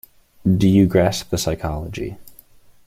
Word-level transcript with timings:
Do 0.57 0.67
you 0.67 0.87
grasp 0.87 1.29
the 1.29 1.37
psychology? 1.37 2.17